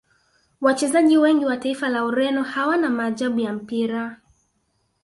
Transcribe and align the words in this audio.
wachezaji 0.61 1.17
wengi 1.17 1.45
wa 1.45 1.57
taifa 1.57 1.89
la 1.89 2.05
Ureno 2.05 2.43
hawana 2.43 2.89
maajabu 2.89 3.39
ya 3.39 3.53
mpira 3.53 4.17